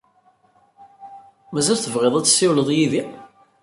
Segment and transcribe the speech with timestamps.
[1.53, 3.01] Mazal tebɣid ad tessiwled yid-i?